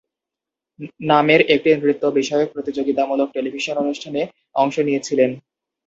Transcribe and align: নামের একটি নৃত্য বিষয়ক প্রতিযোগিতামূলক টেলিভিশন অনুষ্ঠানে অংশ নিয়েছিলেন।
নামের 1.03 1.41
একটি 1.53 1.69
নৃত্য 1.75 2.03
বিষয়ক 2.19 2.47
প্রতিযোগিতামূলক 2.53 3.27
টেলিভিশন 3.31 3.75
অনুষ্ঠানে 3.77 4.21
অংশ 4.55 4.75
নিয়েছিলেন। 4.79 5.31